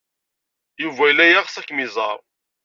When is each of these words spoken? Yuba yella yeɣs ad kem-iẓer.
Yuba 0.81 1.03
yella 1.09 1.25
yeɣs 1.27 1.55
ad 1.59 1.63
kem-iẓer. 1.67 2.17